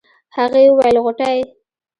هغې 0.35 0.63
وويل 0.69 0.97
غوټۍ. 1.05 1.39